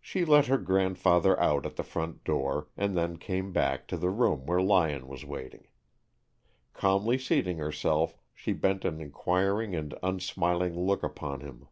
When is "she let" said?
0.00-0.46